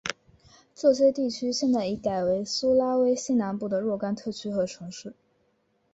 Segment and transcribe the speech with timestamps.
[0.73, 5.13] 这些地区现在已改为苏拉威西南部的若干特区和城市。